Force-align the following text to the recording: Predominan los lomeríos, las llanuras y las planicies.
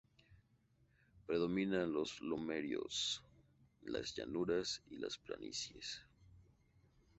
Predominan 1.27 1.93
los 1.93 2.19
lomeríos, 2.21 3.23
las 3.83 4.15
llanuras 4.15 4.81
y 4.89 4.97
las 4.97 5.19
planicies. 5.19 6.01